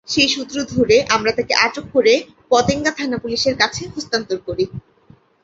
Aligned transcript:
সেই 0.07 0.29
সূত্র 0.29 0.57
ধরে 0.65 0.95
আমরা 1.09 1.31
তাঁকে 1.31 1.53
আটক 1.57 1.85
করে 1.93 2.13
পতেঙ্গা 2.51 2.91
থানা-পুলিশের 2.91 3.55
কাছে 3.57 3.83
হস্তান্তর 3.87 4.39
করি। 4.47 4.65